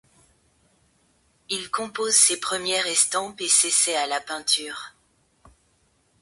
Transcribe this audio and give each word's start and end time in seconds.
Il 1.49 1.69
compose 1.69 2.15
ses 2.15 2.39
premières 2.39 2.87
estampes 2.87 3.39
et 3.39 3.47
s'essaie 3.47 3.95
à 3.95 4.07
la 4.07 4.19
peinture. 4.19 4.93